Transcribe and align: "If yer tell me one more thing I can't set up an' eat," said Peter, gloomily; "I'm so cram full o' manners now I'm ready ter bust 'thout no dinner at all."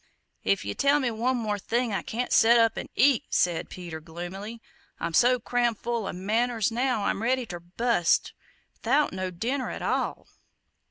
"If 0.43 0.65
yer 0.65 0.73
tell 0.73 0.99
me 0.99 1.11
one 1.11 1.37
more 1.37 1.59
thing 1.59 1.93
I 1.93 2.01
can't 2.01 2.33
set 2.33 2.57
up 2.57 2.75
an' 2.75 2.89
eat," 2.95 3.25
said 3.29 3.69
Peter, 3.69 3.99
gloomily; 3.99 4.59
"I'm 4.99 5.13
so 5.13 5.39
cram 5.39 5.75
full 5.75 6.07
o' 6.07 6.11
manners 6.11 6.71
now 6.71 7.03
I'm 7.03 7.21
ready 7.21 7.45
ter 7.45 7.59
bust 7.59 8.33
'thout 8.81 9.13
no 9.13 9.29
dinner 9.29 9.69
at 9.69 9.83
all." 9.83 10.27